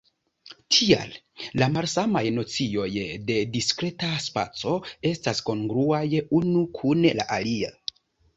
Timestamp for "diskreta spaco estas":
3.57-5.43